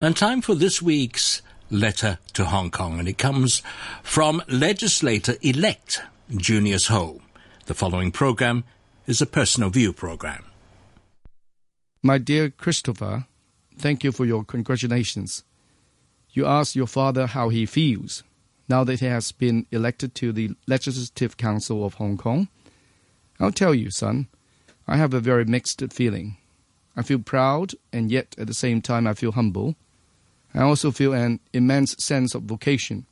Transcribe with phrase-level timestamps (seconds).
[0.00, 1.42] And time for this week's
[1.72, 3.64] letter to Hong Kong, and it comes
[4.04, 7.20] from legislator elect Junius Ho.
[7.66, 8.62] The following program
[9.08, 10.44] is a personal view program.
[12.00, 13.26] My dear Christopher,
[13.76, 15.42] thank you for your congratulations.
[16.30, 18.22] You asked your father how he feels
[18.68, 22.46] now that he has been elected to the Legislative Council of Hong Kong.
[23.40, 24.28] I'll tell you, son,
[24.86, 26.36] I have a very mixed feeling.
[26.96, 29.74] I feel proud, and yet at the same time, I feel humble.
[30.54, 33.06] I also feel an immense sense of vocation.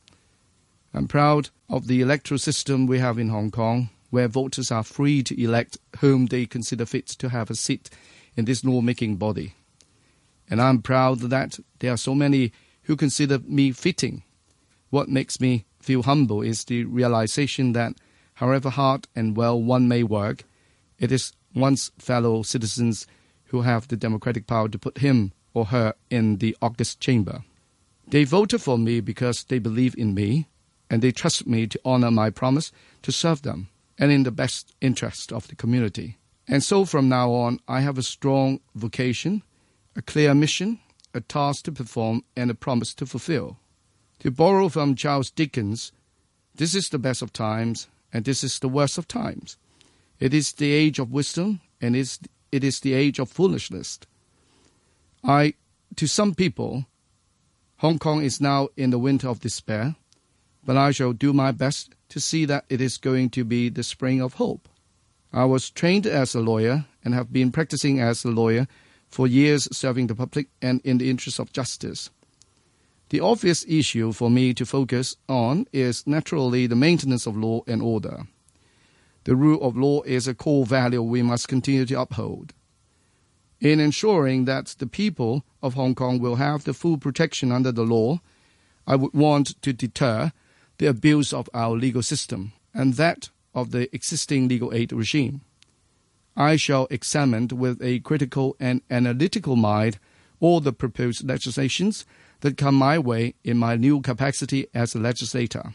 [0.95, 5.23] I'm proud of the electoral system we have in Hong Kong, where voters are free
[5.25, 7.91] to elect whom they consider fit to have a seat
[8.37, 9.55] in this lawmaking body.
[10.49, 12.53] And I'm proud that there are so many
[12.85, 14.23] who consider me fitting.
[14.91, 17.95] What makes me feel humble is the realization that,
[18.35, 20.45] however hard and well one may work,
[20.99, 23.07] it is one's fellow citizens
[23.47, 27.43] who have the democratic power to put him or her in the august chamber.
[28.07, 30.49] They voted for me because they believe in me
[30.91, 32.71] and they trust me to honor my promise
[33.03, 36.19] to serve them and in the best interest of the community.
[36.47, 39.43] And so from now on, I have a strong vocation,
[39.97, 40.79] a clear mission,
[41.15, 43.57] a task to perform, and a promise to fulfill.
[44.21, 45.91] To borrow from Charles Dickens,
[46.55, 49.57] this is the best of times, and this is the worst of times.
[50.21, 53.99] It is the age of wisdom, and it is the age of foolishness.
[55.27, 55.55] I,
[55.97, 56.87] to some people,
[57.79, 59.97] Hong Kong is now in the winter of despair,
[60.65, 63.83] but I shall do my best to see that it is going to be the
[63.83, 64.69] spring of hope.
[65.33, 68.69] I was trained as a lawyer and have been practicing as a lawyer
[69.09, 72.09] for years serving the public and in the interest of justice.
[73.09, 77.83] The obvious issue for me to focus on is naturally the maintenance of law and
[77.83, 78.29] order.
[79.25, 82.55] The rule of law is a core value we must continue to uphold
[83.61, 87.85] in ensuring that the people of Hong Kong will have the full protection under the
[87.85, 88.21] law,
[88.87, 90.33] I would want to deter
[90.79, 95.41] the abuse of our legal system and that of the existing legal aid regime.
[96.37, 99.99] I shall examine with a critical and analytical mind
[100.39, 102.05] all the proposed legislations
[102.41, 105.73] that come my way in my new capacity as a legislator.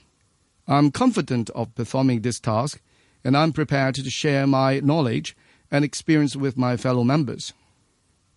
[0.68, 2.80] I'm confident of performing this task,
[3.24, 5.36] and I'm prepared to share my knowledge
[5.72, 7.54] and experience with my fellow members.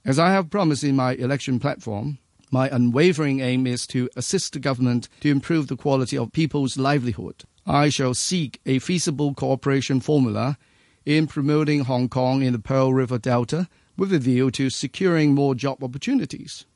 [0.06, 2.18] As I have promised in my election platform,
[2.50, 7.44] my unwavering aim is to assist the government to improve the quality of people's livelihood.
[7.66, 10.58] I shall seek a feasible cooperation formula
[11.06, 13.66] in promoting Hong Kong in the Pearl River Delta
[13.96, 16.66] with a view to securing more job opportunities,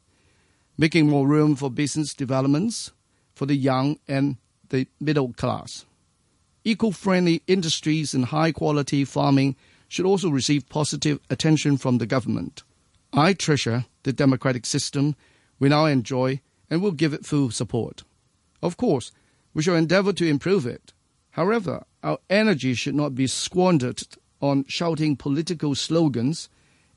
[0.78, 2.92] making more room for business developments
[3.34, 4.38] for the young and
[4.70, 5.84] the middle class.
[6.64, 9.54] Eco friendly industries and high quality farming
[9.86, 12.62] should also receive positive attention from the government.
[13.12, 15.16] I treasure the democratic system
[15.58, 18.04] we now enjoy and will give it full support.
[18.62, 19.12] Of course,
[19.54, 20.92] we shall endeavor to improve it.
[21.30, 24.02] However, our energy should not be squandered
[24.40, 26.48] on shouting political slogans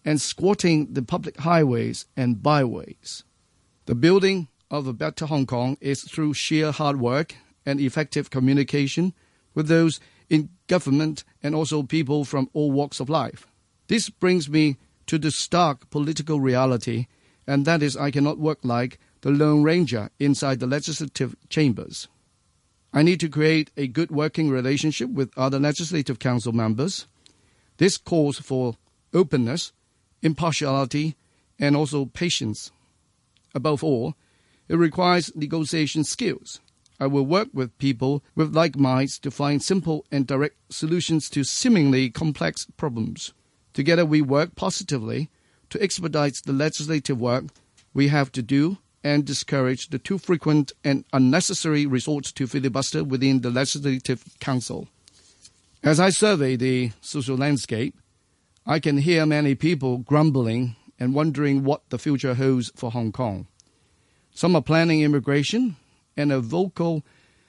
[0.03, 3.23] and squatting the public highways and byways.
[3.85, 7.35] The building of a better Hong Kong is through sheer hard work
[7.65, 9.13] and effective communication
[9.53, 13.47] with those in government and also people from all walks of life.
[13.87, 14.77] This brings me
[15.11, 17.05] to the stark political reality,
[17.45, 22.07] and that is I cannot work like the Lone Ranger inside the legislative chambers.
[22.93, 27.07] I need to create a good working relationship with other legislative council members.
[27.75, 28.77] This calls for
[29.13, 29.73] openness,
[30.21, 31.17] impartiality,
[31.59, 32.71] and also patience.
[33.53, 34.15] Above all,
[34.69, 36.61] it requires negotiation skills.
[37.01, 41.43] I will work with people with like minds to find simple and direct solutions to
[41.43, 43.33] seemingly complex problems.
[43.73, 45.29] Together we work positively
[45.69, 47.45] to expedite the legislative work
[47.93, 53.41] we have to do and discourage the too frequent and unnecessary resort to filibuster within
[53.41, 54.87] the Legislative Council.
[55.83, 57.95] As I survey the social landscape,
[58.65, 63.47] I can hear many people grumbling and wondering what the future holds for Hong Kong.
[64.33, 65.77] Some are planning immigration,
[66.15, 67.03] and a vocal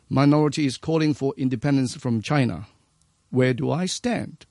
[0.09, 2.67] minority is calling for independence from China.
[3.31, 4.47] Where do I stand?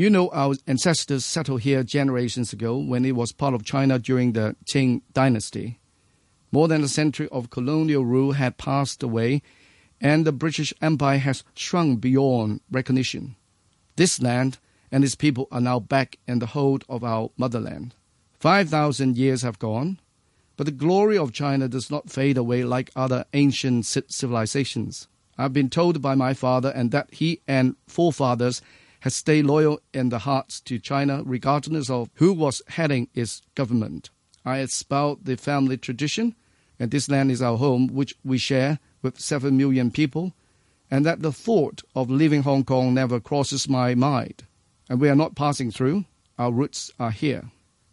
[0.00, 4.32] You know, our ancestors settled here generations ago when it was part of China during
[4.32, 5.78] the Qing dynasty.
[6.50, 9.42] More than a century of colonial rule had passed away,
[10.00, 13.36] and the British Empire has shrunk beyond recognition.
[13.96, 14.56] This land
[14.90, 17.94] and its people are now back in the hold of our motherland.
[18.38, 20.00] Five thousand years have gone,
[20.56, 25.08] but the glory of China does not fade away like other ancient civilizations.
[25.36, 28.62] I've been told by my father and that he and forefathers
[29.00, 34.10] has stayed loyal in the hearts to China regardless of who was heading its government.
[34.44, 36.34] I espouse the family tradition,
[36.78, 40.32] and this land is our home, which we share with seven million people,
[40.90, 44.44] and that the thought of leaving Hong Kong never crosses my mind.
[44.88, 46.04] And we are not passing through,
[46.38, 47.50] our roots are here.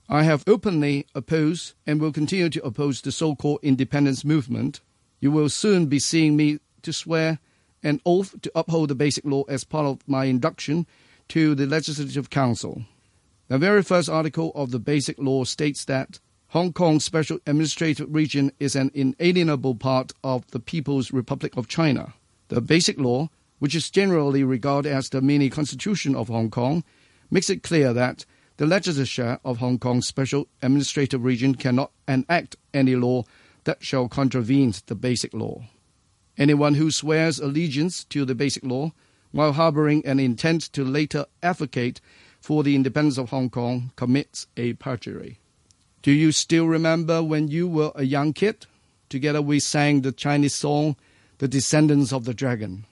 [0.10, 4.80] I have openly opposed and will continue to oppose the so called independence movement.
[5.20, 7.40] You will soon be seeing me to swear
[7.84, 10.86] an oath to uphold the basic law as part of my induction
[11.30, 12.84] to the Legislative Council.
[13.48, 16.20] The very first article of the basic law states that
[16.50, 22.14] Hong Kong Special Administrative Region is an inalienable part of the People's Republic of China.
[22.48, 23.30] The basic law,
[23.60, 26.84] which is generally regarded as the mini constitution of Hong Kong,
[27.30, 28.26] makes it clear that
[28.58, 33.24] the legislature of Hong Kong Special Administrative Region cannot enact any law
[33.66, 35.64] that shall contravene the basic law.
[36.38, 38.92] Anyone who swears allegiance to the basic law
[39.32, 42.00] while harboring an intent to later advocate
[42.40, 45.40] for the independence of Hong Kong commits a perjury.
[46.02, 48.66] Do you still remember when you were a young kid?
[49.10, 50.96] Together we sang the Chinese song,
[51.40, 52.86] The Descendants of the Dragon.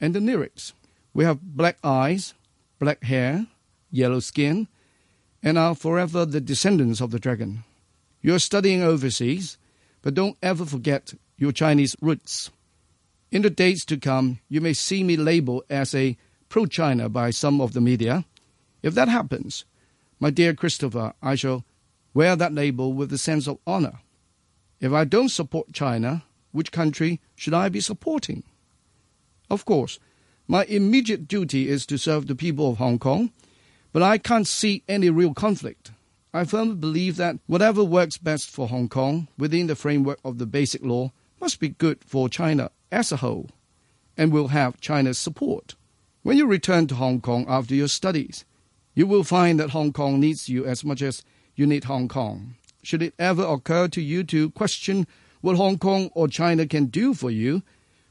[0.00, 0.72] And the lyrics
[1.12, 2.34] We have black eyes,
[2.78, 3.46] black hair,
[3.90, 4.68] yellow skin,
[5.42, 7.64] and are forever the descendants of the dragon.
[8.20, 9.58] You're studying overseas,
[10.02, 12.50] but don't ever forget your Chinese roots.
[13.30, 16.16] In the days to come, you may see me labeled as a
[16.48, 18.24] pro China by some of the media.
[18.82, 19.64] If that happens,
[20.18, 21.64] my dear Christopher, I shall
[22.14, 24.00] wear that label with a sense of honor.
[24.80, 28.44] If I don't support China, which country should I be supporting?
[29.50, 29.98] Of course,
[30.46, 33.30] my immediate duty is to serve the people of Hong Kong
[33.92, 35.92] but I can't see any real conflict.
[36.32, 40.46] I firmly believe that whatever works best for Hong Kong within the framework of the
[40.46, 43.50] basic law must be good for China as a whole
[44.16, 45.74] and will have China's support.
[46.22, 48.44] When you return to Hong Kong after your studies,
[48.94, 51.22] you will find that Hong Kong needs you as much as
[51.54, 52.56] you need Hong Kong.
[52.82, 55.06] Should it ever occur to you to question
[55.40, 57.62] what Hong Kong or China can do for you,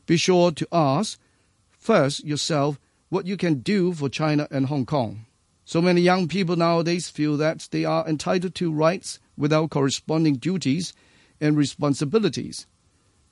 [0.06, 1.20] be sure to ask
[1.78, 2.80] first yourself
[3.10, 5.26] what you can do for China and Hong Kong.
[5.66, 10.94] So many young people nowadays feel that they are entitled to rights without corresponding duties
[11.42, 12.66] and responsibilities.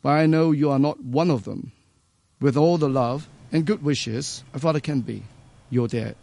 [0.06, 1.72] But I know you are not one of them.
[2.40, 5.24] With all the love and good wishes a father can be,
[5.72, 6.16] your dad.